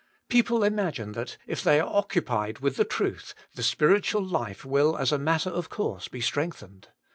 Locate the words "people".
0.29-0.63